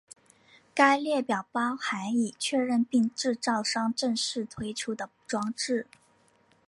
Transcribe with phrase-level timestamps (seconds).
[0.73, 5.85] 该列表包含已确认并制造商正式推出的装置。